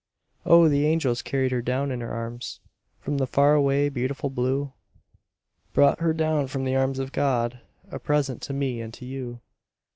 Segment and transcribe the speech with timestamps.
[0.47, 0.67] Oh!
[0.67, 2.59] the angels carried her down in their arms
[3.01, 4.73] From the far away, beautiful blue;
[5.73, 7.59] Brought her down from the arms of God,
[7.91, 9.41] A present to me and to you.